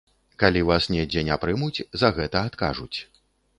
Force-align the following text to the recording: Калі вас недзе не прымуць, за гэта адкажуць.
Калі 0.43 0.63
вас 0.69 0.87
недзе 0.93 1.23
не 1.27 1.37
прымуць, 1.45 1.85
за 2.05 2.13
гэта 2.19 2.37
адкажуць. 2.49 2.97